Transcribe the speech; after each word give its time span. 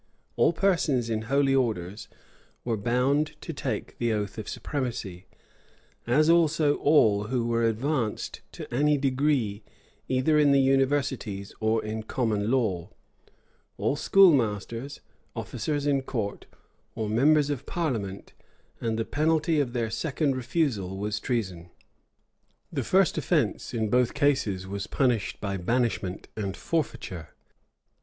All 0.35 0.51
persons 0.51 1.11
in 1.11 1.21
holy 1.29 1.53
orders 1.53 2.07
were 2.65 2.75
bound 2.75 3.39
to 3.41 3.53
take 3.53 3.99
the 3.99 4.13
oath 4.13 4.39
of 4.39 4.49
supremacy; 4.49 5.27
as 6.07 6.27
also 6.27 6.77
all 6.77 7.25
who 7.25 7.45
were 7.45 7.63
advanced 7.63 8.41
to 8.53 8.73
any 8.73 8.97
degree, 8.97 9.61
either 10.07 10.39
in 10.39 10.53
the 10.53 10.59
universities 10.59 11.53
or 11.59 11.85
in 11.85 12.01
common 12.01 12.49
law; 12.49 12.89
all 13.77 13.95
schoolmasters, 13.95 15.01
officers 15.35 15.85
in 15.85 16.01
court, 16.01 16.47
or 16.95 17.07
members 17.07 17.51
of 17.51 17.67
parliament: 17.67 18.33
and 18.79 18.97
the 18.97 19.05
penalty 19.05 19.59
of 19.59 19.73
their 19.73 19.91
second 19.91 20.35
refusal 20.35 20.97
was 20.97 21.19
treason. 21.19 21.69
The 22.73 22.83
first 22.83 23.19
offence, 23.19 23.71
in 23.71 23.87
both 23.91 24.15
cases, 24.15 24.65
was 24.65 24.87
punished 24.87 25.39
by 25.39 25.57
banishment 25.57 26.27
and 26.35 26.57
forfeiture. 26.57 27.35